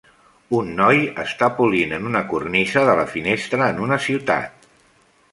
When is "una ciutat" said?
3.89-4.65